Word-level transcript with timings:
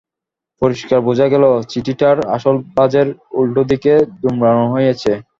পরিস্কার 0.61 0.99
বোঝা 1.07 1.27
গেল 1.33 1.43
চিঠিটার 1.71 2.17
আসল 2.35 2.55
ভাজের 2.75 3.07
উল্টোদিকে 3.39 3.93
দোমড়ানো 4.21 4.65
হয়েছে। 4.73 5.11